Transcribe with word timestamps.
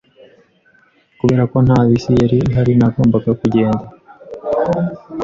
Kubera 1.19 1.43
ko 1.51 1.57
nta 1.65 1.79
bisi 1.87 2.11
yari 2.21 2.37
ihari, 2.47 2.73
nagombaga 2.79 3.31
kugenda. 3.41 3.85